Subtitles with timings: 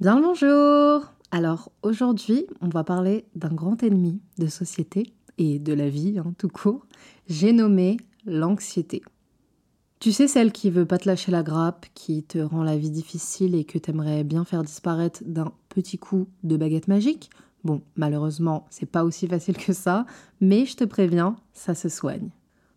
[0.00, 5.88] Bien bonjour Alors aujourd'hui, on va parler d'un grand ennemi de société et de la
[5.88, 6.86] vie hein, tout court.
[7.28, 9.02] J'ai nommé l'anxiété.
[9.98, 12.92] Tu sais celle qui veut pas te lâcher la grappe, qui te rend la vie
[12.92, 17.28] difficile et que t'aimerais bien faire disparaître d'un petit coup de baguette magique?
[17.64, 20.06] Bon, malheureusement, c'est pas aussi facile que ça,
[20.40, 22.30] mais je te préviens, ça se soigne.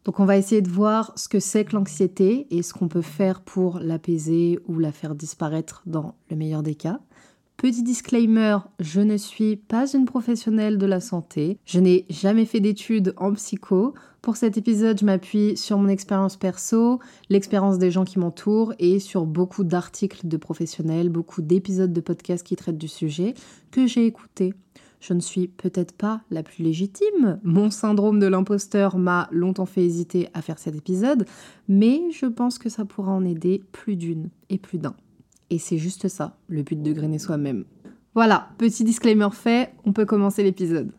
[0.06, 3.04] Donc on va essayer de voir ce que c'est que l'anxiété et ce qu'on peut
[3.04, 7.00] faire pour l'apaiser ou la faire disparaître dans le meilleur des cas.
[7.62, 11.60] Petit disclaimer, je ne suis pas une professionnelle de la santé.
[11.64, 13.94] Je n'ai jamais fait d'études en psycho.
[14.24, 17.00] Pour cet épisode, je m'appuie sur mon expérience perso,
[17.30, 22.44] l'expérience des gens qui m'entourent et sur beaucoup d'articles de professionnels, beaucoup d'épisodes de podcasts
[22.44, 23.36] qui traitent du sujet
[23.70, 24.56] que j'ai écoutés.
[25.00, 27.40] Je ne suis peut-être pas la plus légitime.
[27.44, 31.28] Mon syndrome de l'imposteur m'a longtemps fait hésiter à faire cet épisode,
[31.68, 34.96] mais je pense que ça pourra en aider plus d'une et plus d'un.
[35.52, 37.66] Et c'est juste ça, le but de grainer soi-même.
[38.16, 40.92] Voilà, petit disclaimer fait, on peut commencer l'épisode.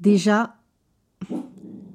[0.00, 0.56] Déjà,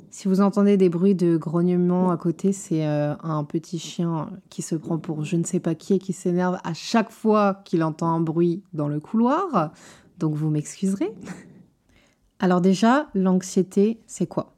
[0.09, 4.61] si vous entendez des bruits de grognement à côté, c'est euh, un petit chien qui
[4.61, 7.83] se prend pour je ne sais pas qui et qui s'énerve à chaque fois qu'il
[7.83, 9.73] entend un bruit dans le couloir
[10.17, 11.11] donc vous m'excuserez.
[12.39, 14.55] Alors déjà, l'anxiété, c'est quoi?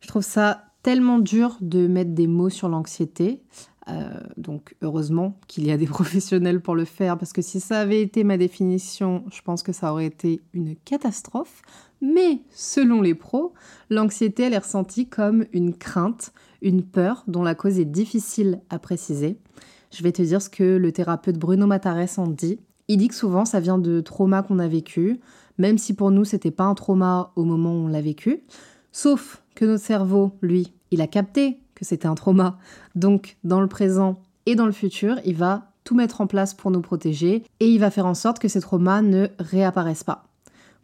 [0.00, 3.42] Je trouve ça tellement dur de mettre des mots sur l'anxiété.
[3.88, 7.80] Euh, donc heureusement qu'il y a des professionnels pour le faire, parce que si ça
[7.80, 11.62] avait été ma définition, je pense que ça aurait été une catastrophe.
[12.00, 13.54] Mais selon les pros,
[13.90, 16.32] l'anxiété, elle est ressentie comme une crainte,
[16.62, 19.38] une peur dont la cause est difficile à préciser.
[19.90, 22.60] Je vais te dire ce que le thérapeute Bruno Matares en dit.
[22.88, 25.20] Il dit que souvent ça vient de traumas qu'on a vécu,
[25.58, 28.42] même si pour nous c'était pas un trauma au moment où on l'a vécu.
[28.92, 32.58] Sauf que notre cerveau, lui, il a capté que c'était un trauma.
[32.94, 36.70] Donc dans le présent et dans le futur, il va tout mettre en place pour
[36.70, 40.24] nous protéger et il va faire en sorte que ces traumas ne réapparaissent pas.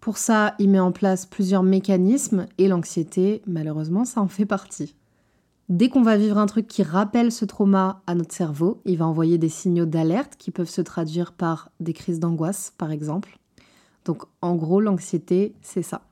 [0.01, 4.95] Pour ça, il met en place plusieurs mécanismes et l'anxiété, malheureusement, ça en fait partie.
[5.71, 9.07] Dès qu'on va vivre un truc qui rappelle ce trauma à notre cerveau, il va
[9.07, 13.39] envoyer des signaux d'alerte qui peuvent se traduire par des crises d'angoisse, par exemple.
[14.05, 16.03] Donc en gros, l'anxiété, c'est ça.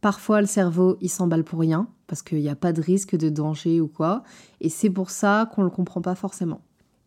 [0.00, 3.30] Parfois, le cerveau, il s'emballe pour rien, parce qu'il n'y a pas de risque de
[3.30, 4.22] danger ou quoi,
[4.60, 6.60] et c'est pour ça qu'on ne le comprend pas forcément.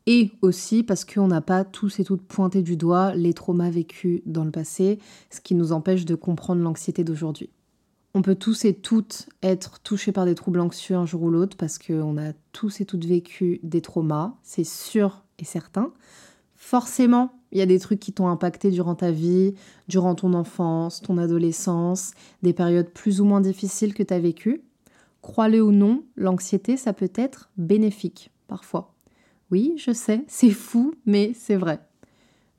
[0.08, 4.22] Et aussi parce qu'on n'a pas tous et toutes pointé du doigt les traumas vécus
[4.26, 5.00] dans le passé,
[5.30, 7.50] ce qui nous empêche de comprendre l'anxiété d'aujourd'hui.
[8.18, 11.56] On peut tous et toutes être touchés par des troubles anxieux un jour ou l'autre
[11.56, 15.94] parce qu'on a tous et toutes vécu des traumas, c'est sûr et certain.
[16.56, 19.54] Forcément, il y a des trucs qui t'ont impacté durant ta vie,
[19.88, 24.64] durant ton enfance, ton adolescence, des périodes plus ou moins difficiles que tu as vécues.
[25.22, 28.96] Crois-le ou non, l'anxiété, ça peut être bénéfique, parfois.
[29.52, 31.82] Oui, je sais, c'est fou, mais c'est vrai.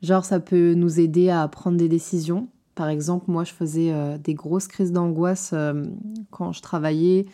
[0.02, 2.46] Genre, ça peut nous aider à prendre des décisions,
[2.78, 5.82] par exemple, moi, je faisais euh, des grosses crises d'angoisse euh,
[6.30, 7.26] quand je travaillais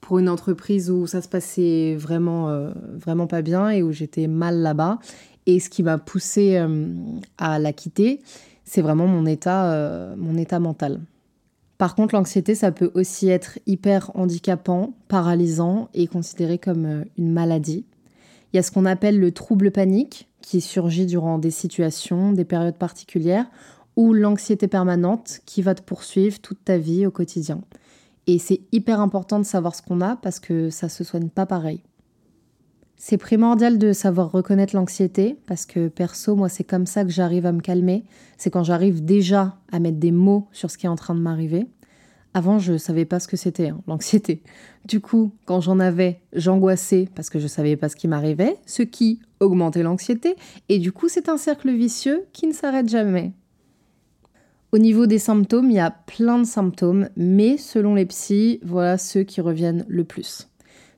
[0.00, 4.26] pour une entreprise où ça se passait vraiment, euh, vraiment pas bien et où j'étais
[4.26, 4.98] mal là-bas.
[5.46, 6.60] Et ce qui m'a poussé
[7.38, 8.20] à la quitter,
[8.64, 11.00] c'est vraiment mon état, mon état mental.
[11.78, 17.86] Par contre, l'anxiété, ça peut aussi être hyper handicapant, paralysant et considéré comme une maladie.
[18.52, 22.44] Il y a ce qu'on appelle le trouble panique qui surgit durant des situations, des
[22.44, 23.46] périodes particulières
[23.98, 27.60] ou l'anxiété permanente qui va te poursuivre toute ta vie au quotidien.
[28.28, 31.46] Et c'est hyper important de savoir ce qu'on a parce que ça se soigne pas
[31.46, 31.82] pareil.
[32.96, 37.44] C'est primordial de savoir reconnaître l'anxiété parce que perso, moi, c'est comme ça que j'arrive
[37.44, 38.04] à me calmer.
[38.36, 41.20] C'est quand j'arrive déjà à mettre des mots sur ce qui est en train de
[41.20, 41.66] m'arriver.
[42.34, 44.44] Avant, je savais pas ce que c'était, hein, l'anxiété.
[44.84, 48.82] Du coup, quand j'en avais, j'angoissais parce que je savais pas ce qui m'arrivait, ce
[48.82, 50.36] qui augmentait l'anxiété.
[50.68, 53.32] Et du coup, c'est un cercle vicieux qui ne s'arrête jamais.
[54.70, 58.98] Au niveau des symptômes, il y a plein de symptômes, mais selon les psys, voilà
[58.98, 60.48] ceux qui reviennent le plus.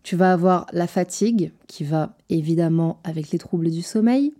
[0.02, 4.32] Tu vas avoir la fatigue, qui va évidemment avec les troubles du sommeil.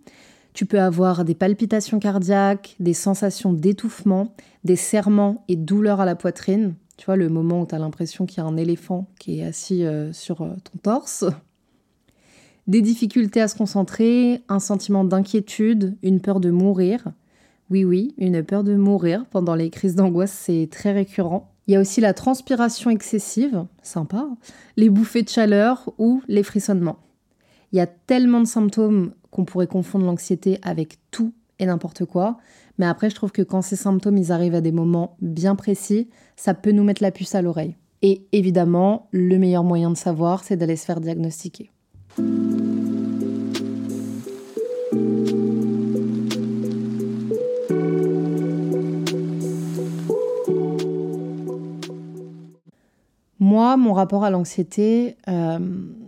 [0.53, 4.35] Tu peux avoir des palpitations cardiaques, des sensations d'étouffement,
[4.65, 6.75] des serrements et douleurs à la poitrine.
[6.97, 9.45] Tu vois, le moment où tu as l'impression qu'il y a un éléphant qui est
[9.45, 11.23] assis euh, sur ton torse.
[12.67, 17.05] Des difficultés à se concentrer, un sentiment d'inquiétude, une peur de mourir.
[17.71, 21.53] Oui, oui, une peur de mourir pendant les crises d'angoisse, c'est très récurrent.
[21.67, 24.27] Il y a aussi la transpiration excessive, sympa,
[24.75, 26.99] les bouffées de chaleur ou les frissonnements.
[27.71, 32.39] Il y a tellement de symptômes qu'on pourrait confondre l'anxiété avec tout et n'importe quoi.
[32.77, 36.09] Mais après, je trouve que quand ces symptômes ils arrivent à des moments bien précis,
[36.35, 37.77] ça peut nous mettre la puce à l'oreille.
[38.01, 41.71] Et évidemment, le meilleur moyen de savoir, c'est d'aller se faire diagnostiquer.
[53.51, 55.59] Moi, mon rapport à l'anxiété, euh,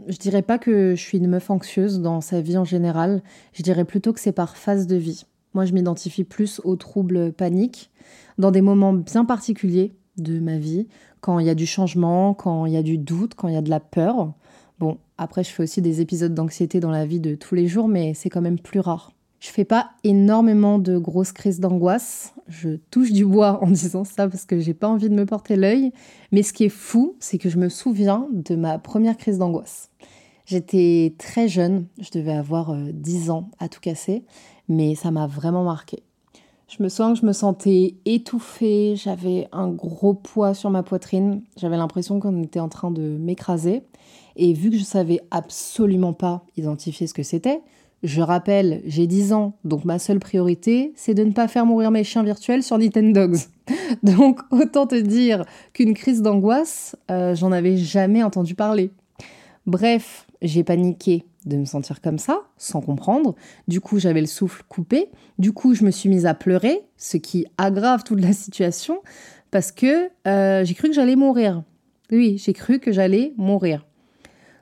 [0.08, 3.22] je dirais pas que je suis une meuf anxieuse dans sa vie en général.
[3.52, 5.26] Je dirais plutôt que c'est par phase de vie.
[5.54, 7.92] Moi, je m'identifie plus aux troubles paniques
[8.38, 10.88] dans des moments bien particuliers de ma vie,
[11.20, 13.58] quand il y a du changement, quand il y a du doute, quand il y
[13.58, 14.32] a de la peur.
[14.80, 17.90] Bon, après, je fais aussi des épisodes d'anxiété dans la vie de tous les jours,
[17.90, 19.12] mais c'est quand même plus rare.
[19.44, 22.34] Je fais pas énormément de grosses crises d'angoisse.
[22.48, 25.58] Je touche du bois en disant ça parce que j'ai pas envie de me porter
[25.58, 25.92] l'œil.
[26.32, 29.90] Mais ce qui est fou, c'est que je me souviens de ma première crise d'angoisse.
[30.46, 34.24] J'étais très jeune, je devais avoir 10 euh, ans à tout casser,
[34.70, 36.04] mais ça m'a vraiment marqué.
[36.70, 41.42] Je me sens que je me sentais étouffée, j'avais un gros poids sur ma poitrine,
[41.58, 43.84] j'avais l'impression qu'on était en train de m'écraser.
[44.38, 47.62] Et vu que je savais absolument pas identifier ce que c'était,
[48.04, 51.90] je rappelle, j'ai 10 ans, donc ma seule priorité, c'est de ne pas faire mourir
[51.90, 53.38] mes chiens virtuels sur Nintendogs.
[54.04, 58.92] donc autant te dire qu'une crise d'angoisse, euh, j'en avais jamais entendu parler.
[59.66, 63.36] Bref, j'ai paniqué de me sentir comme ça, sans comprendre.
[63.68, 65.10] Du coup, j'avais le souffle coupé.
[65.40, 69.02] Du coup, je me suis mise à pleurer, ce qui aggrave toute la situation,
[69.52, 71.64] parce que euh, j'ai cru que j'allais mourir.
[72.12, 73.86] Oui, j'ai cru que j'allais mourir.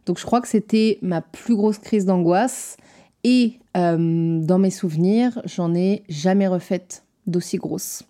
[0.06, 2.78] Donc je crois que c'était ma plus grosse crise d'angoisse.
[3.24, 8.04] Et euh, dans mes souvenirs, j'en ai jamais refaite d'aussi grosse.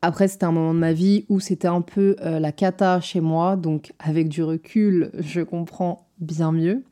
[0.00, 3.20] Après, c'était un moment de ma vie où c'était un peu euh, la cata chez
[3.20, 6.82] moi, donc avec du recul, je comprends bien mieux.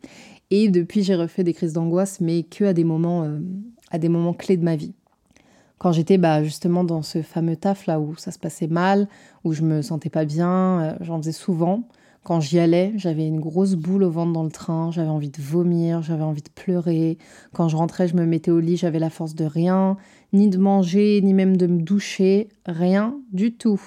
[0.51, 3.39] Et depuis, j'ai refait des crises d'angoisse, mais que à des moments, euh,
[3.91, 4.95] à des moments clés de ma vie.
[5.79, 9.09] Quand j'étais bah, justement dans ce fameux taf là où ça se passait mal,
[9.45, 11.85] où je me sentais pas bien, j'en faisais souvent.
[12.23, 15.41] Quand j'y allais, j'avais une grosse boule au ventre dans le train, j'avais envie de
[15.41, 17.17] vomir, j'avais envie de pleurer.
[17.55, 19.97] Quand je rentrais, je me mettais au lit, j'avais la force de rien,
[20.35, 23.81] ni de manger, ni même de me doucher, rien du tout.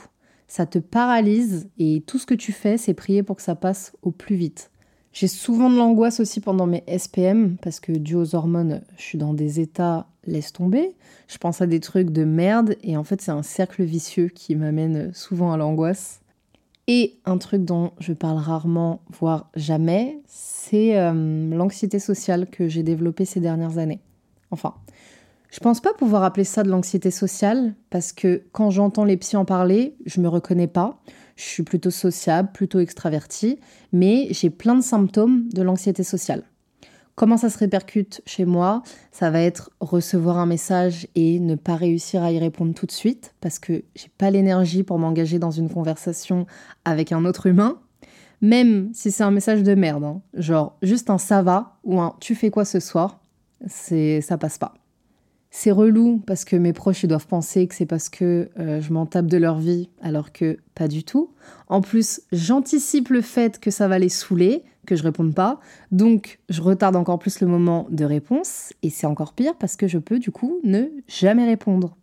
[0.48, 3.94] Ça te paralyse et tout ce que tu fais, c'est prier pour que ça passe
[4.02, 4.72] au plus vite.
[5.12, 9.20] J'ai souvent de l'angoisse aussi pendant mes SPM parce que dû aux hormones, je suis
[9.20, 10.96] dans des états laisse tomber.
[11.28, 14.56] Je pense à des trucs de merde et en fait c'est un cercle vicieux qui
[14.56, 16.23] m'amène souvent à l'angoisse.
[16.88, 22.84] Et un truc dont je parle rarement, voire jamais, c'est euh, l'anxiété sociale que j'ai
[22.84, 24.02] développée ces dernières années.
[24.52, 24.76] Enfin,
[25.50, 29.38] je pense pas pouvoir appeler ça de l'anxiété sociale parce que quand j'entends les psys
[29.38, 31.00] en parler, je me reconnais pas.
[31.36, 33.60] Je suis plutôt sociable, plutôt extravertie,
[33.92, 36.44] mais j'ai plein de symptômes de l'anxiété sociale.
[37.16, 38.82] Comment ça se répercute chez moi
[39.12, 42.92] Ça va être recevoir un message et ne pas réussir à y répondre tout de
[42.92, 46.48] suite parce que j'ai pas l'énergie pour m'engager dans une conversation
[46.86, 47.78] avec un autre humain.
[48.42, 50.22] Même si c'est un message de merde, hein.
[50.34, 53.22] genre juste un ça va ou un tu fais quoi ce soir,
[53.68, 54.74] c'est ça passe pas.
[55.56, 59.06] C'est relou parce que mes proches doivent penser que c'est parce que euh, je m'en
[59.06, 61.30] tape de leur vie alors que pas du tout.
[61.68, 65.60] En plus, j'anticipe le fait que ça va les saouler, que je réponde pas.
[65.92, 68.74] Donc, je retarde encore plus le moment de réponse.
[68.82, 71.98] Et c'est encore pire parce que je peux, du coup, ne jamais répondre.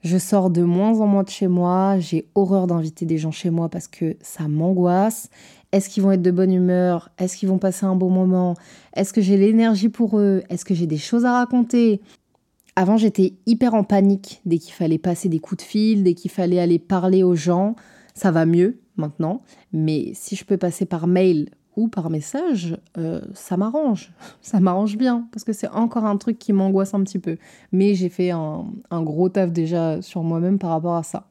[0.00, 1.98] Je sors de moins en moins de chez moi.
[1.98, 5.28] J'ai horreur d'inviter des gens chez moi parce que ça m'angoisse.
[5.74, 7.10] Est-ce qu'ils vont être de bonne humeur?
[7.18, 8.54] Est-ce qu'ils vont passer un bon moment?
[8.94, 10.44] Est-ce que j'ai l'énergie pour eux?
[10.48, 12.00] Est-ce que j'ai des choses à raconter?
[12.76, 16.30] Avant, j'étais hyper en panique dès qu'il fallait passer des coups de fil, dès qu'il
[16.30, 17.74] fallait aller parler aux gens.
[18.14, 23.20] Ça va mieux maintenant, mais si je peux passer par mail ou par message, euh,
[23.32, 24.12] ça m'arrange.
[24.42, 27.36] Ça m'arrange bien, parce que c'est encore un truc qui m'angoisse un petit peu.
[27.72, 28.62] Mais j'ai fait un,
[28.92, 31.26] gros taf déjà sur moi-même par rapport à ça.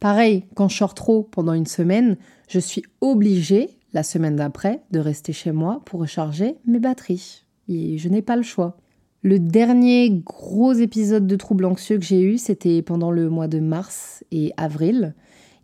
[0.00, 2.18] Pareil, quand je sors trop pendant une semaine,
[2.54, 7.42] je suis obligée, la semaine d'après, de rester chez moi pour recharger mes batteries.
[7.66, 8.76] Et je n'ai pas le choix.
[9.22, 13.58] Le dernier gros épisode de trouble anxieux que j'ai eu, c'était pendant le mois de
[13.58, 15.16] mars et avril.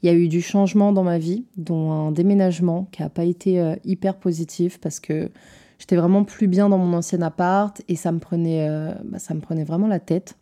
[0.03, 3.25] Il y a eu du changement dans ma vie, dont un déménagement qui n'a pas
[3.25, 5.31] été euh, hyper positif parce que
[5.79, 9.35] j'étais vraiment plus bien dans mon ancien appart et ça me prenait, euh, bah, ça
[9.35, 10.37] me prenait vraiment la tête.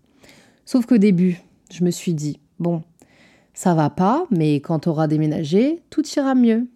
[0.64, 2.84] Sauf qu'au début, je me suis dit, bon,
[3.58, 6.68] Ça va pas, mais quand tu auras déménagé, tout ira mieux.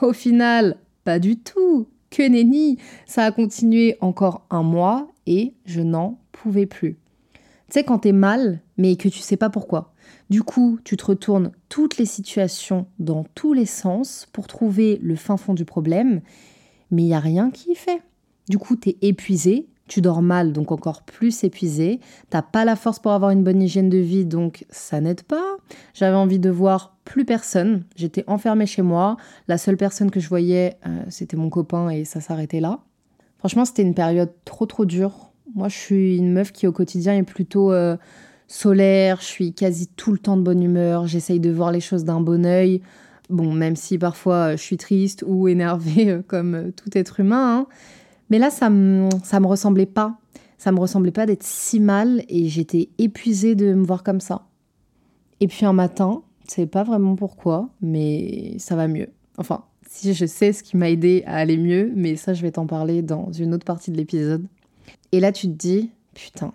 [0.00, 1.88] Au final, pas du tout.
[2.08, 6.96] Que nenni Ça a continué encore un mois et je n'en pouvais plus.
[7.34, 9.92] Tu sais, quand t'es mal, mais que tu sais pas pourquoi.
[10.30, 15.16] Du coup, tu te retournes toutes les situations dans tous les sens pour trouver le
[15.16, 16.22] fin fond du problème,
[16.90, 18.00] mais il n'y a rien qui y fait.
[18.48, 22.00] Du coup, tu es épuisé, tu dors mal, donc encore plus épuisé,
[22.30, 25.56] t'as pas la force pour avoir une bonne hygiène de vie, donc ça n'aide pas.
[25.94, 29.16] J'avais envie de voir plus personne, j'étais enfermée chez moi,
[29.48, 32.80] la seule personne que je voyais, euh, c'était mon copain et ça s'arrêtait là.
[33.38, 35.30] Franchement, c'était une période trop trop dure.
[35.54, 37.96] Moi, je suis une meuf qui au quotidien est plutôt euh,
[38.48, 42.04] solaire, je suis quasi tout le temps de bonne humeur, j'essaye de voir les choses
[42.04, 42.82] d'un bon oeil.
[43.28, 47.66] Bon, même si parfois je suis triste ou énervée euh, comme tout être humain, hein.
[48.30, 50.18] Mais là ça me, me ressemblait pas.
[50.58, 54.46] Ça me ressemblait pas d'être si mal et j'étais épuisée de me voir comme ça.
[55.40, 59.08] Et puis un matin, je sais pas vraiment pourquoi, mais ça va mieux.
[59.36, 62.52] Enfin, si je sais ce qui m'a aidé à aller mieux, mais ça je vais
[62.52, 64.46] t'en parler dans une autre partie de l'épisode.
[65.12, 66.52] Et là tu te dis, putain,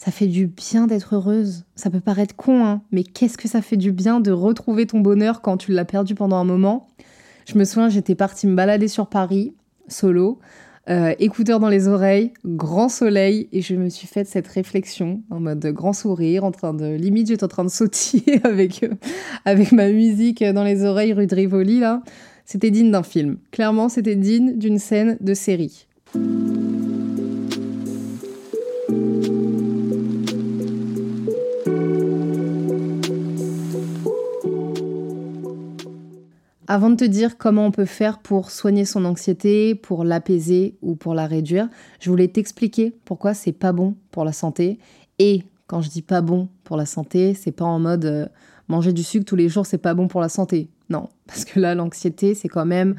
[0.00, 1.66] ça fait du bien d'être heureuse.
[1.76, 5.00] Ça peut paraître con, hein, mais qu'est-ce que ça fait du bien de retrouver ton
[5.00, 6.88] bonheur quand tu l'as perdu pendant un moment?
[7.46, 9.54] Je me souviens, j'étais partie me balader sur Paris,
[9.88, 10.38] solo,
[10.88, 15.38] euh, écouteurs dans les oreilles, grand soleil, et je me suis faite cette réflexion en
[15.38, 18.94] mode grand sourire, en train de limite j'étais en train de sautiller avec euh,
[19.44, 22.02] avec ma musique dans les oreilles rue de Rivoli là.
[22.46, 23.36] C'était digne d'un film.
[23.52, 25.86] Clairement, c'était digne d'une scène de série.
[36.72, 40.94] Avant de te dire comment on peut faire pour soigner son anxiété, pour l'apaiser ou
[40.94, 44.78] pour la réduire, je voulais t'expliquer pourquoi c'est pas bon pour la santé.
[45.18, 48.26] Et quand je dis pas bon pour la santé, c'est pas en mode euh,
[48.68, 50.68] manger du sucre tous les jours, c'est pas bon pour la santé.
[50.90, 52.94] Non, parce que là, l'anxiété, c'est quand même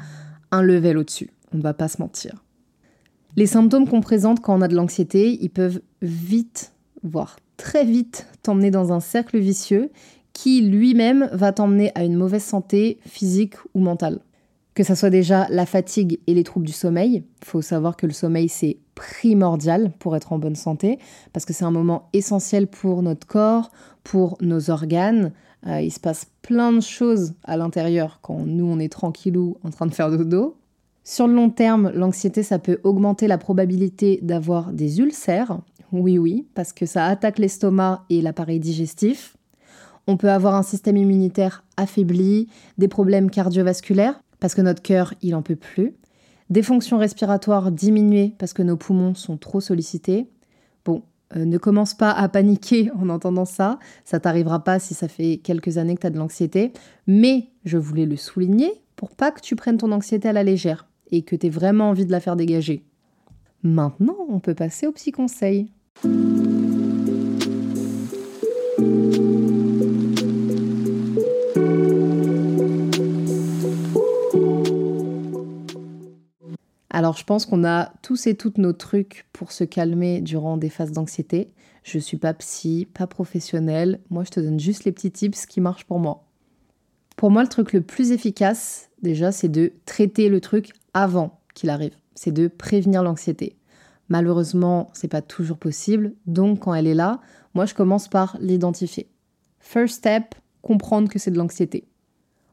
[0.50, 1.30] un level au-dessus.
[1.54, 2.44] On ne va pas se mentir.
[3.36, 8.26] Les symptômes qu'on présente quand on a de l'anxiété, ils peuvent vite, voire très vite,
[8.42, 9.90] t'emmener dans un cercle vicieux
[10.32, 14.20] qui lui-même va t'emmener à une mauvaise santé physique ou mentale.
[14.74, 18.06] Que ça soit déjà la fatigue et les troubles du sommeil, il faut savoir que
[18.06, 20.98] le sommeil c'est primordial pour être en bonne santé
[21.32, 23.70] parce que c'est un moment essentiel pour notre corps,
[24.02, 25.32] pour nos organes.
[25.66, 29.70] Euh, il se passe plein de choses à l'intérieur quand nous on est tranquillou en
[29.70, 30.56] train de faire dodo.
[31.04, 35.60] Sur le long terme, l'anxiété ça peut augmenter la probabilité d'avoir des ulcères.
[35.92, 39.36] Oui oui, parce que ça attaque l'estomac et l'appareil digestif.
[40.06, 45.34] On peut avoir un système immunitaire affaibli, des problèmes cardiovasculaires parce que notre cœur, il
[45.34, 45.94] en peut plus,
[46.50, 50.26] des fonctions respiratoires diminuées parce que nos poumons sont trop sollicités.
[50.84, 51.02] Bon,
[51.36, 55.38] euh, ne commence pas à paniquer en entendant ça, ça t'arrivera pas si ça fait
[55.42, 56.72] quelques années que tu as de l'anxiété,
[57.06, 60.88] mais je voulais le souligner pour pas que tu prennes ton anxiété à la légère
[61.10, 62.84] et que tu aies vraiment envie de la faire dégager.
[63.62, 65.70] Maintenant, on peut passer au petit conseil.
[77.16, 80.92] Je pense qu'on a tous et toutes nos trucs pour se calmer durant des phases
[80.92, 81.52] d'anxiété.
[81.82, 84.00] Je suis pas psy, pas professionnelle.
[84.10, 86.24] Moi, je te donne juste les petits tips qui marchent pour moi.
[87.16, 91.70] Pour moi, le truc le plus efficace, déjà, c'est de traiter le truc avant qu'il
[91.70, 91.96] arrive.
[92.14, 93.56] C'est de prévenir l'anxiété.
[94.08, 96.14] Malheureusement, c'est pas toujours possible.
[96.26, 97.20] Donc, quand elle est là,
[97.54, 99.08] moi, je commence par l'identifier.
[99.58, 101.88] First step, comprendre que c'est de l'anxiété.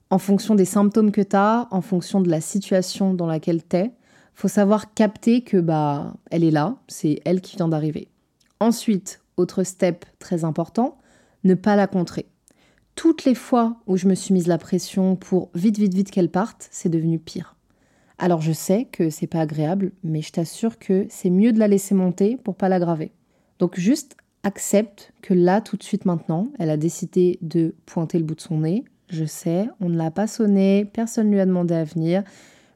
[0.09, 3.75] En fonction des symptômes que tu as, en fonction de la situation dans laquelle tu
[3.77, 3.93] es,
[4.39, 8.07] faut savoir capter que bah elle est là, c'est elle qui vient d'arriver.
[8.61, 10.97] Ensuite, autre step très important,
[11.43, 12.25] ne pas la contrer.
[12.95, 16.31] Toutes les fois où je me suis mise la pression pour vite vite vite qu'elle
[16.31, 17.57] parte, c'est devenu pire.
[18.17, 21.67] Alors je sais que c'est pas agréable, mais je t'assure que c'est mieux de la
[21.67, 23.11] laisser monter pour pas l'aggraver.
[23.59, 28.23] Donc juste accepte que là tout de suite maintenant, elle a décidé de pointer le
[28.23, 28.85] bout de son nez.
[29.09, 32.23] Je sais, on ne l'a pas sonné, personne ne lui a demandé à venir.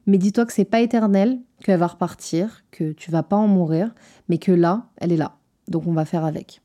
[0.06, 3.92] Mais dis-toi que c'est pas éternel, qu'elle va repartir, que tu vas pas en mourir,
[4.28, 5.36] mais que là, elle est là.
[5.66, 6.60] Donc on va faire avec.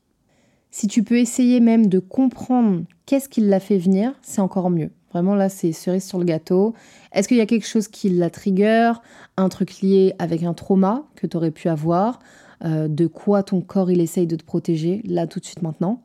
[0.70, 4.90] Si tu peux essayer même de comprendre qu'est-ce qui l'a fait venir, c'est encore mieux.
[5.10, 6.74] Vraiment là, c'est cerise sur le gâteau.
[7.12, 8.92] Est-ce qu'il y a quelque chose qui la trigger,
[9.36, 12.20] un truc lié avec un trauma que tu aurais pu avoir,
[12.64, 16.02] euh, de quoi ton corps il essaye de te protéger, là tout de suite maintenant?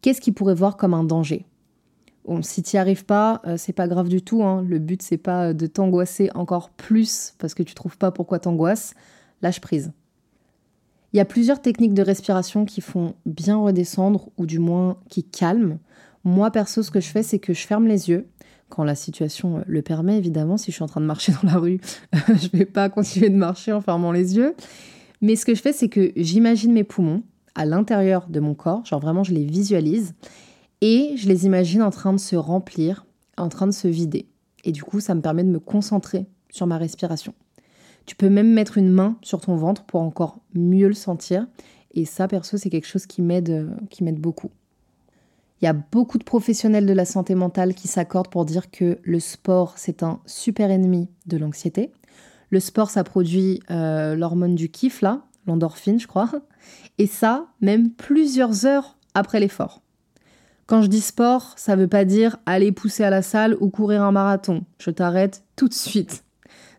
[0.00, 1.44] Qu'est-ce qu'il pourrait voir comme un danger?
[2.26, 4.42] Bon, si tu n'y arrives pas, euh, c'est pas grave du tout.
[4.42, 4.64] Hein.
[4.66, 8.94] Le but, c'est pas de t'angoisser encore plus parce que tu trouves pas pourquoi t'angoisses.
[9.42, 9.92] Lâche prise.
[11.12, 15.22] Il y a plusieurs techniques de respiration qui font bien redescendre ou du moins qui
[15.22, 15.78] calment.
[16.24, 18.26] Moi, perso, ce que je fais, c'est que je ferme les yeux
[18.68, 20.56] quand la situation le permet, évidemment.
[20.56, 21.80] Si je suis en train de marcher dans la rue,
[22.12, 24.56] je vais pas continuer de marcher en fermant les yeux.
[25.22, 27.22] Mais ce que je fais, c'est que j'imagine mes poumons
[27.54, 30.14] à l'intérieur de mon corps, genre vraiment je les visualise,
[30.80, 33.06] et je les imagine en train de se remplir,
[33.36, 34.28] en train de se vider.
[34.64, 37.34] Et du coup, ça me permet de me concentrer sur ma respiration.
[38.04, 41.46] Tu peux même mettre une main sur ton ventre pour encore mieux le sentir.
[41.92, 44.50] Et ça, perso, c'est quelque chose qui m'aide, qui m'aide beaucoup.
[45.60, 48.98] Il y a beaucoup de professionnels de la santé mentale qui s'accordent pour dire que
[49.02, 51.92] le sport, c'est un super ennemi de l'anxiété.
[52.50, 56.30] Le sport, ça produit euh, l'hormone du kiff, là, l'endorphine, je crois.
[56.98, 59.82] Et ça, même plusieurs heures après l'effort.
[60.66, 64.02] Quand je dis sport, ça veut pas dire aller pousser à la salle ou courir
[64.02, 64.64] un marathon.
[64.78, 66.24] Je t'arrête tout de suite.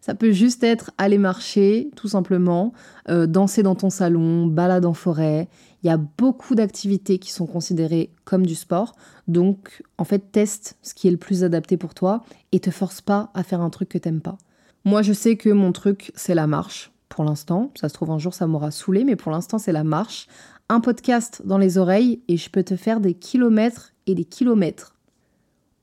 [0.01, 2.74] Ça peut juste être aller marcher, tout simplement,
[3.10, 5.48] euh, danser dans ton salon, balade en forêt.
[5.84, 8.94] Il y a beaucoup d'activités qui sont considérées comme du sport.
[9.29, 13.00] Donc, en fait, teste ce qui est le plus adapté pour toi et te force
[13.00, 14.38] pas à faire un truc que t'aimes pas.
[14.84, 16.91] Moi, je sais que mon truc, c'est la marche.
[17.10, 19.84] Pour l'instant, ça se trouve un jour, ça m'aura saoulé, mais pour l'instant, c'est la
[19.84, 20.27] marche.
[20.70, 24.98] Un podcast dans les oreilles et je peux te faire des kilomètres et des kilomètres.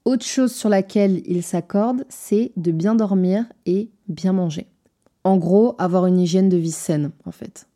[0.04, 4.66] Autre chose sur laquelle il s'accorde, c'est de bien dormir et bien manger.
[5.24, 7.66] En gros, avoir une hygiène de vie saine, en fait.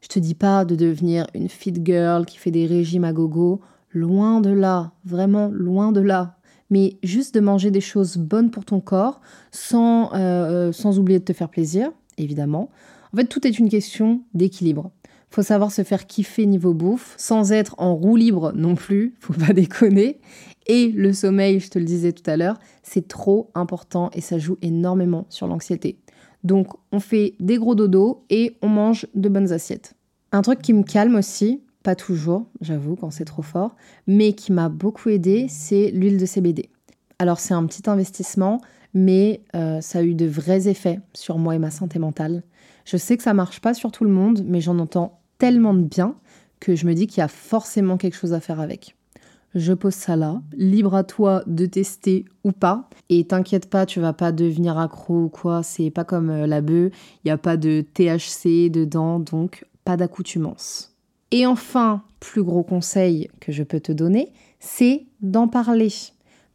[0.00, 3.60] Je te dis pas de devenir une fit girl qui fait des régimes à gogo,
[3.90, 6.36] loin de là, vraiment loin de là.
[6.70, 11.24] Mais juste de manger des choses bonnes pour ton corps, sans, euh, sans oublier de
[11.24, 12.70] te faire plaisir, évidemment.
[13.12, 14.92] En fait, tout est une question d'équilibre.
[15.30, 19.34] Faut savoir se faire kiffer niveau bouffe, sans être en roue libre non plus, faut
[19.34, 20.20] pas déconner.
[20.66, 24.38] Et le sommeil, je te le disais tout à l'heure, c'est trop important et ça
[24.38, 25.98] joue énormément sur l'anxiété.
[26.44, 29.94] Donc on fait des gros dodos et on mange de bonnes assiettes.
[30.30, 33.74] Un truc qui me calme aussi, pas toujours, j'avoue, quand c'est trop fort,
[34.06, 36.68] mais qui m'a beaucoup aidé, c'est l'huile de CBD.
[37.18, 38.60] Alors c'est un petit investissement,
[38.94, 42.42] mais euh, ça a eu de vrais effets sur moi et ma santé mentale.
[42.84, 45.82] Je sais que ça marche pas sur tout le monde, mais j'en entends tellement de
[45.82, 46.16] bien
[46.60, 48.96] que je me dis qu'il y a forcément quelque chose à faire avec
[49.54, 52.88] je pose ça là, libre à toi de tester ou pas.
[53.08, 56.60] Et t'inquiète pas, tu vas pas devenir accro ou quoi, c'est pas comme euh, la
[56.60, 56.92] bœuf,
[57.24, 60.96] il n'y a pas de THC dedans, donc pas d'accoutumance.
[61.30, 65.92] Et enfin, plus gros conseil que je peux te donner, c'est d'en parler.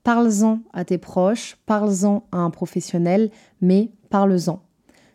[0.04, 4.62] Parle-en à tes proches, parle-en à un professionnel, mais parle-en.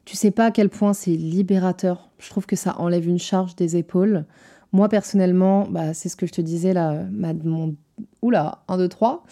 [0.08, 2.08] Tu sais pas à quel point c'est libérateur.
[2.18, 4.24] Je trouve que ça enlève une charge des épaules.
[4.72, 7.04] Moi, personnellement, bah, c'est ce que je te disais là,
[7.44, 7.76] mon...
[8.22, 9.24] Oula, 1, 2, 3.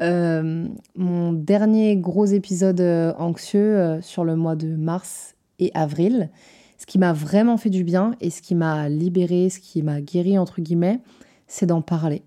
[0.00, 6.30] mon dernier gros épisode euh, anxieux euh, sur le mois de mars et avril,
[6.78, 10.00] ce qui m'a vraiment fait du bien et ce qui m'a libéré, ce qui m'a
[10.00, 11.00] guéri, entre guillemets,
[11.46, 12.22] c'est d'en parler.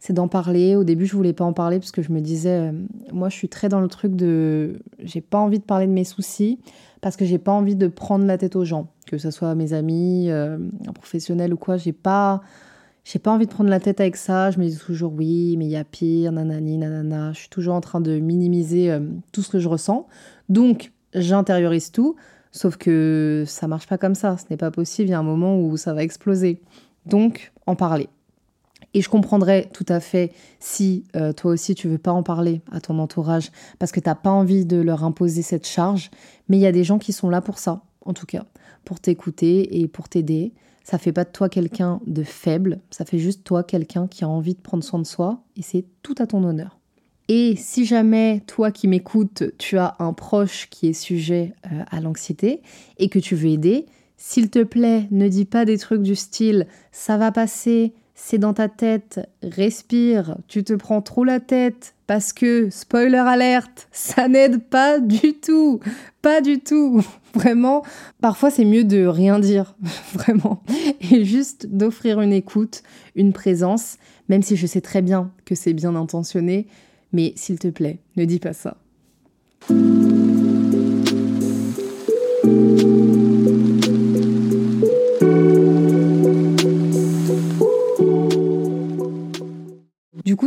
[0.00, 0.74] C'est d'en parler.
[0.74, 2.72] Au début, je voulais pas en parler parce que je me disais, euh,
[3.12, 4.80] moi, je suis très dans le truc de.
[4.98, 6.58] J'ai pas envie de parler de mes soucis
[7.00, 9.72] parce que j'ai pas envie de prendre la tête aux gens que ce soit mes
[9.72, 12.42] amis, euh, un professionnel ou quoi, j'ai pas,
[13.02, 14.52] j'ai pas envie de prendre la tête avec ça.
[14.52, 17.32] Je me dis toujours oui, mais il y a pire, nanani, nanana.
[17.32, 19.00] Je suis toujours en train de minimiser euh,
[19.32, 20.06] tout ce que je ressens.
[20.48, 22.14] Donc, j'intériorise tout,
[22.52, 24.36] sauf que ça marche pas comme ça.
[24.36, 25.08] Ce n'est pas possible.
[25.08, 26.62] Il y a un moment où ça va exploser.
[27.06, 28.08] Donc, en parler.
[28.92, 32.60] Et je comprendrais tout à fait si euh, toi aussi tu veux pas en parler
[32.72, 36.10] à ton entourage parce que tu n'as pas envie de leur imposer cette charge.
[36.48, 38.44] Mais il y a des gens qui sont là pour ça, en tout cas
[38.84, 40.52] pour t'écouter et pour t'aider.
[40.84, 44.28] Ça fait pas de toi quelqu'un de faible, ça fait juste toi quelqu'un qui a
[44.28, 46.78] envie de prendre soin de soi et c'est tout à ton honneur.
[47.28, 52.00] Et si jamais toi qui m'écoutes, tu as un proche qui est sujet euh, à
[52.00, 52.62] l'anxiété
[52.98, 56.66] et que tu veux aider, s'il te plaît, ne dis pas des trucs du style
[56.90, 61.94] ça va passer, c'est dans ta tête, respire, tu te prends trop la tête.
[62.06, 65.80] Parce que, spoiler alerte, ça n'aide pas du tout,
[66.22, 67.02] pas du tout.
[67.34, 67.84] Vraiment,
[68.20, 69.76] parfois c'est mieux de rien dire,
[70.14, 70.64] vraiment,
[71.12, 72.82] et juste d'offrir une écoute,
[73.14, 76.66] une présence, même si je sais très bien que c'est bien intentionné,
[77.12, 78.76] mais s'il te plaît, ne dis pas ça.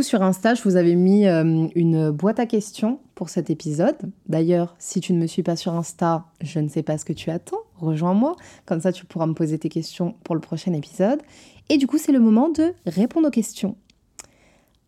[0.04, 3.96] Sur Insta, je vous avais mis euh, une boîte à questions pour cet épisode.
[4.28, 7.12] D'ailleurs, si tu ne me suis pas sur Insta, je ne sais pas ce que
[7.12, 7.58] tu attends.
[7.78, 8.36] Rejoins-moi.
[8.66, 11.20] Comme ça, tu pourras me poser tes questions pour le prochain épisode.
[11.70, 13.76] Et du coup, c'est le moment de répondre aux questions.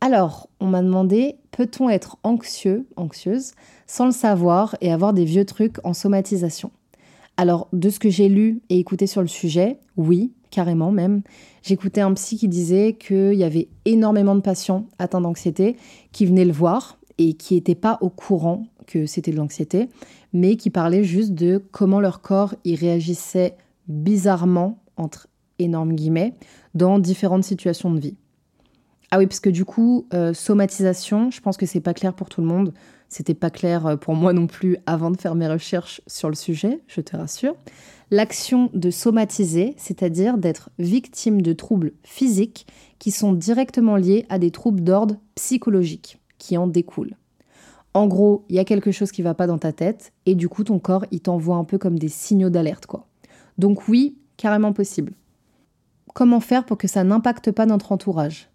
[0.01, 3.53] Alors, on m'a demandé, peut-on être anxieux, anxieuse,
[3.87, 6.71] sans le savoir et avoir des vieux trucs en somatisation?
[7.39, 11.23] Alors, de ce que j'ai lu et écouté sur le sujet, oui, carrément même.
[11.63, 15.77] J'écoutais un psy qui disait qu'il y avait énormément de patients atteints d'anxiété
[16.13, 19.89] qui venaient le voir et qui n'étaient pas au courant que c'était de l'anxiété,
[20.33, 23.57] mais qui parlaient juste de comment leur corps y réagissait
[23.89, 25.29] bizarrement, entre
[25.59, 26.35] énormes guillemets,
[26.75, 28.17] dans différentes situations de vie.
[29.11, 32.29] Ah oui, parce que du coup, euh, somatisation, je pense que c'est pas clair pour
[32.29, 32.73] tout le monde.
[33.09, 36.35] C'était pas clair euh, pour moi non plus avant de faire mes recherches sur le
[36.35, 37.55] sujet, je te rassure.
[38.11, 42.67] L'action de somatiser, c'est-à-dire d'être victime de troubles physiques
[42.99, 47.17] qui sont directement liés à des troubles d'ordre psychologique qui en découlent.
[47.95, 50.49] En gros, il y a quelque chose qui va pas dans ta tête et du
[50.49, 53.07] coup ton corps il t'envoie un peu comme des signaux d'alerte quoi.
[53.59, 55.15] Donc oui, carrément possible.
[56.15, 58.51] Comment faire pour que ça n'impacte pas notre entourage?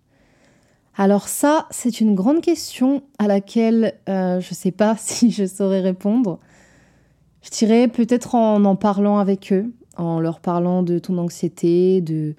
[0.96, 5.46] Alors ça, c'est une grande question à laquelle euh, je ne sais pas si je
[5.46, 6.40] saurais répondre.
[7.44, 12.36] Je dirais peut-être en en parlant avec eux, en leur parlant de ton anxiété, de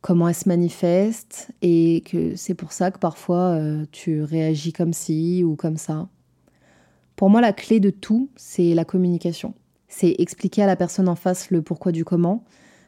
[0.00, 4.92] comment elle se manifeste, et que c'est pour ça que parfois euh, tu réagis comme
[4.92, 6.08] ci ou comme ça.
[7.16, 9.54] Pour moi, la clé de tout, c'est la communication.
[9.88, 12.42] C'est expliquer à la personne en face le pourquoi du comment,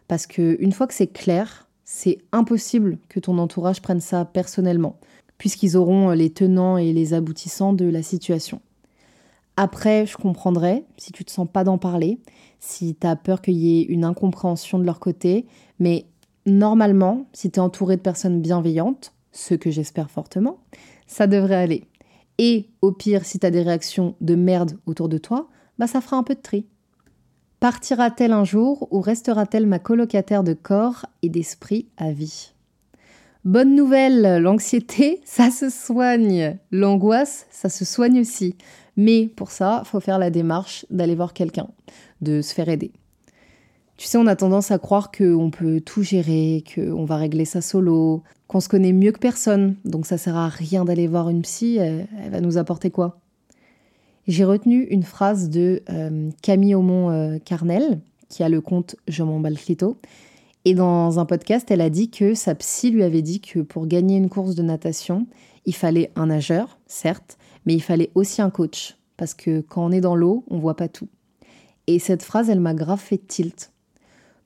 [0.08, 4.98] parce que une fois que c'est clair, c'est impossible que ton entourage prenne ça personnellement,
[5.38, 8.60] puisqu'ils auront les tenants et les aboutissants de la situation.
[9.56, 12.18] Après, je comprendrais si tu te sens pas d'en parler,
[12.58, 15.46] si tu as peur qu'il y ait une incompréhension de leur côté,
[15.78, 16.06] mais
[16.46, 20.58] normalement, si tu es entouré de personnes bienveillantes, ce que j'espère fortement,
[21.06, 21.84] ça devrait aller.
[22.38, 26.00] Et au pire, si tu as des réactions de merde autour de toi, bah ça
[26.00, 26.66] fera un peu de tri.
[27.64, 32.52] Partira-t-elle un jour ou restera-t-elle ma colocataire de corps et d'esprit à vie?
[33.46, 36.58] Bonne nouvelle, l'anxiété, ça se soigne.
[36.70, 38.54] L'angoisse, ça se soigne aussi.
[38.98, 41.68] Mais pour ça, faut faire la démarche d'aller voir quelqu'un,
[42.20, 42.92] de se faire aider.
[43.96, 47.62] Tu sais, on a tendance à croire qu'on peut tout gérer, qu'on va régler ça
[47.62, 51.40] solo, qu'on se connaît mieux que personne, donc ça sert à rien d'aller voir une
[51.40, 53.22] psy, elle va nous apporter quoi?
[54.26, 59.40] J'ai retenu une phrase de euh, Camille Aumont euh, qui a le compte Je m'en
[59.40, 59.98] bats clito.
[60.64, 63.86] Et dans un podcast, elle a dit que sa psy lui avait dit que pour
[63.86, 65.26] gagner une course de natation,
[65.66, 68.96] il fallait un nageur, certes, mais il fallait aussi un coach.
[69.18, 71.08] Parce que quand on est dans l'eau, on voit pas tout.
[71.86, 73.72] Et cette phrase, elle m'a grave fait tilt.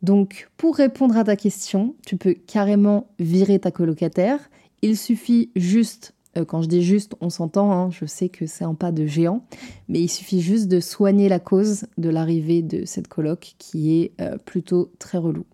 [0.02, 4.38] Donc, pour répondre à ta question, tu peux carrément virer ta colocataire.
[4.82, 6.14] Il suffit juste
[6.46, 9.44] quand je dis juste, on s'entend, hein, je sais que c'est un pas de géant,
[9.88, 14.12] mais il suffit juste de soigner la cause de l'arrivée de cette coloc qui est
[14.20, 15.44] euh, plutôt très relou.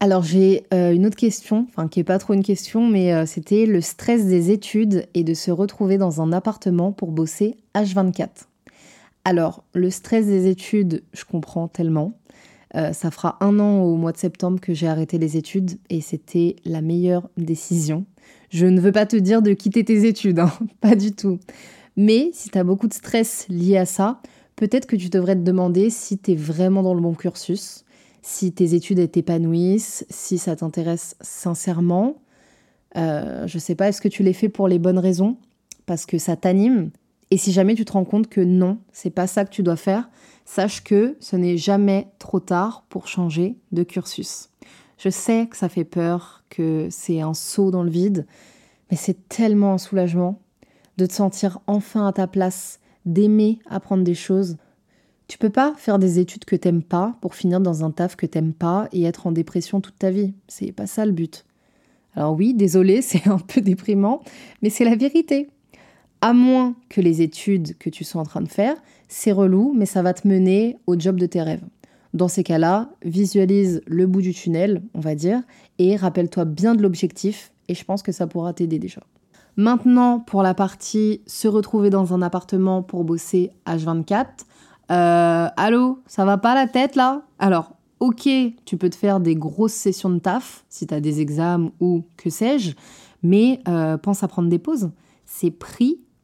[0.00, 3.66] Alors j'ai euh, une autre question, enfin qui est pas trop une question, mais c'était
[3.66, 8.46] le stress des études et de se retrouver dans un appartement pour bosser H24.
[9.24, 12.14] Alors le stress des études, je comprends tellement.
[12.74, 16.56] Ça fera un an au mois de septembre que j'ai arrêté les études et c'était
[16.64, 18.06] la meilleure décision.
[18.50, 21.38] Je ne veux pas te dire de quitter tes études, hein, pas du tout.
[21.96, 24.20] Mais si tu as beaucoup de stress lié à ça,
[24.56, 27.84] peut-être que tu devrais te demander si tu es vraiment dans le bon cursus,
[28.22, 32.16] si tes études t'épanouissent, si ça t'intéresse sincèrement.
[32.96, 35.36] Euh, je sais pas, est-ce que tu les fais pour les bonnes raisons?
[35.86, 36.90] Parce que ça t'anime
[37.30, 39.76] Et si jamais tu te rends compte que non, c'est pas ça que tu dois
[39.76, 40.10] faire,
[40.44, 44.50] sache que ce n'est jamais trop tard pour changer de cursus.
[44.98, 48.26] Je sais que ça fait peur, que c'est un saut dans le vide,
[48.90, 50.40] mais c'est tellement un soulagement
[50.98, 54.56] de te sentir enfin à ta place, d'aimer apprendre des choses.
[55.28, 58.26] Tu peux pas faire des études que t'aimes pas pour finir dans un taf que
[58.26, 60.34] t'aimes pas et être en dépression toute ta vie.
[60.48, 61.46] C'est pas ça le but.
[62.16, 64.22] Alors oui, désolé, c'est un peu déprimant,
[64.62, 65.48] mais c'est la vérité.
[66.22, 68.76] À moins que les études que tu sois en train de faire,
[69.08, 71.64] c'est relou, mais ça va te mener au job de tes rêves.
[72.12, 75.40] Dans ces cas-là, visualise le bout du tunnel, on va dire,
[75.78, 79.00] et rappelle-toi bien de l'objectif, et je pense que ça pourra t'aider déjà.
[79.56, 84.26] Maintenant, pour la partie se retrouver dans un appartement pour bosser H24.
[84.90, 87.22] Euh, allô, ça va pas la tête là?
[87.38, 88.28] Alors, ok,
[88.64, 92.04] tu peux te faire des grosses sessions de taf si tu as des examens ou
[92.16, 92.74] que sais-je,
[93.22, 94.90] mais euh, pense à prendre des pauses.
[95.26, 95.50] C'est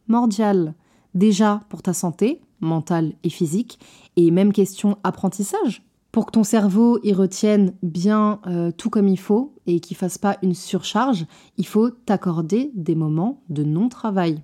[0.07, 0.75] primordial.
[1.15, 3.79] Déjà pour ta santé, mentale et physique,
[4.17, 5.83] et même question apprentissage.
[6.13, 10.17] Pour que ton cerveau y retienne bien euh, tout comme il faut et qu'il fasse
[10.17, 11.27] pas une surcharge,
[11.59, 14.41] il faut t'accorder des moments de non-travail.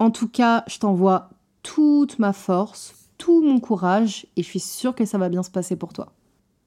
[0.00, 1.30] En tout cas, je t'envoie
[1.62, 5.50] toute ma force, tout mon courage et je suis sûre que ça va bien se
[5.50, 6.12] passer pour toi.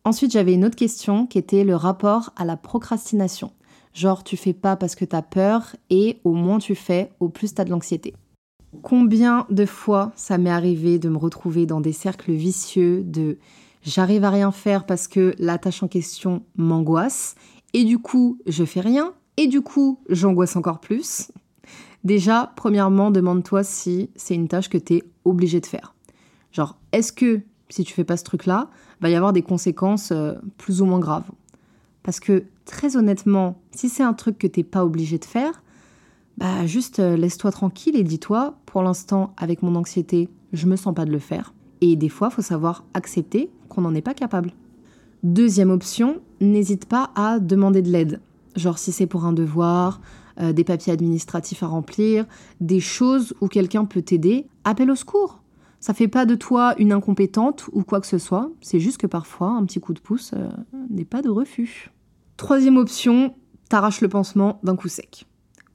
[0.04, 3.52] Ensuite, j'avais une autre question qui était le rapport à la procrastination.
[3.94, 7.30] Genre, tu fais pas parce que tu as peur et au moins tu fais, au
[7.30, 8.14] plus tu as de l'anxiété.
[8.82, 13.38] Combien de fois ça m'est arrivé de me retrouver dans des cercles vicieux de
[13.84, 17.36] j'arrive à rien faire parce que la tâche en question m'angoisse,
[17.74, 21.32] et du coup, je fais rien, et du coup, j'angoisse encore plus.
[22.04, 25.94] Déjà, premièrement, demande-toi si c'est une tâche que tu es obligé de faire.
[26.52, 30.34] Genre, est-ce que si tu fais pas ce truc-là, va y avoir des conséquences euh,
[30.58, 31.30] plus ou moins graves
[32.04, 35.64] Parce que très honnêtement, si c'est un truc que t'es pas obligé de faire,
[36.38, 40.96] bah juste euh, laisse-toi tranquille et dis-toi, pour l'instant, avec mon anxiété, je me sens
[40.96, 41.54] pas de le faire.
[41.82, 44.54] Et des fois, faut savoir accepter qu'on n'en est pas capable.
[45.24, 48.22] Deuxième option, n'hésite pas à demander de l'aide.
[48.56, 50.02] Genre si c'est pour un devoir,
[50.40, 52.26] euh, des papiers administratifs à remplir,
[52.60, 55.41] des choses où quelqu'un peut t'aider, appelle au secours.
[55.82, 59.08] Ça fait pas de toi une incompétente ou quoi que ce soit, c'est juste que
[59.08, 60.48] parfois un petit coup de pouce euh,
[60.92, 61.90] n'est pas de refus.
[62.38, 63.34] Troisième option,
[63.68, 65.26] t'arraches le pansement d'un coup sec.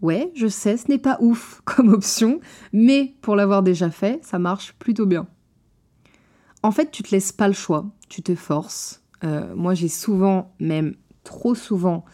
[0.03, 2.41] Ouais, je sais, ce n'est pas ouf comme option,
[2.73, 5.27] mais pour l'avoir déjà fait, ça marche plutôt bien.
[6.63, 9.03] En fait, tu te laisses pas le choix, tu te forces.
[9.25, 12.05] Euh, moi, j'ai souvent, même trop souvent,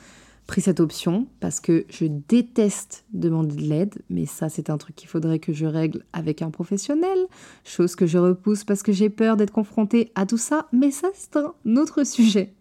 [0.52, 4.94] pris cette option parce que je déteste demander de l'aide, mais ça, c'est un truc
[4.94, 7.26] qu'il faudrait que je règle avec un professionnel,
[7.64, 11.08] chose que je repousse parce que j'ai peur d'être confrontée à tout ça, mais ça,
[11.14, 12.52] c'est un autre sujet.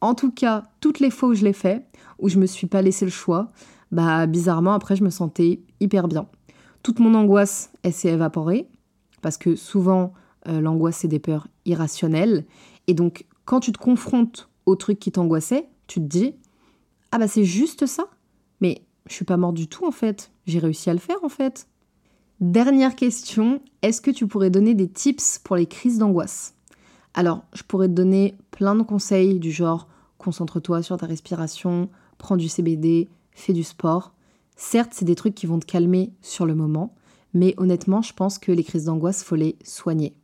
[0.00, 1.84] En tout cas, toutes les fois où je l'ai fait,
[2.18, 3.52] où je me suis pas laissé le choix,
[3.92, 6.28] bah bizarrement après je me sentais hyper bien.
[6.82, 8.66] Toute mon angoisse, elle s'est évaporée
[9.20, 10.14] parce que souvent
[10.48, 12.46] euh, l'angoisse, c'est des peurs irrationnelles.
[12.86, 16.34] Et donc, quand tu te confrontes au truc qui t'angoissait, tu te dis
[17.16, 18.10] Ah bah c'est juste ça
[18.60, 20.30] Mais je suis pas morte du tout en fait.
[20.46, 21.66] J'ai réussi à le faire en fait.
[22.40, 26.56] Dernière question, est-ce que tu pourrais donner des tips pour les crises d'angoisse?
[27.14, 32.36] Alors, je pourrais te donner plein de conseils du genre concentre-toi sur ta respiration, prends
[32.36, 34.12] du CBD, fais du sport.
[34.54, 36.94] Certes, c'est des trucs qui vont te calmer sur le moment,
[37.32, 40.14] mais honnêtement, je pense que les crises d'angoisse, faut les soigner.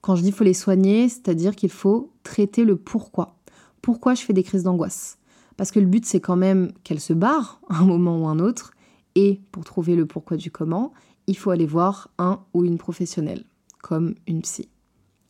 [0.00, 3.36] Quand je dis faut les soigner, c'est-à-dire qu'il faut traiter le pourquoi.
[3.82, 5.19] Pourquoi je fais des crises d'angoisse?
[5.60, 8.38] Parce que le but, c'est quand même qu'elles se barrent à un moment ou un
[8.38, 8.72] autre.
[9.14, 10.94] Et pour trouver le pourquoi du comment,
[11.26, 13.44] il faut aller voir un ou une professionnelle,
[13.82, 14.70] comme une psy.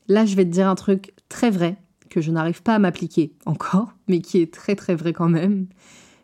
[0.07, 1.79] Là, je vais te dire un truc très vrai,
[2.11, 5.67] que je n'arrive pas à m'appliquer encore, mais qui est très très vrai quand même.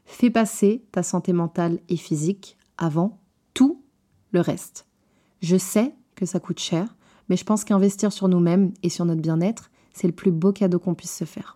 [0.05, 3.19] Fais passer ta santé mentale et physique avant
[3.55, 3.83] tout
[4.31, 4.87] le reste.
[5.43, 6.95] Je sais que ça coûte cher,
[7.29, 10.79] mais je pense qu'investir sur nous-mêmes et sur notre bien-être, c'est le plus beau cadeau
[10.79, 11.56] qu'on puisse se faire.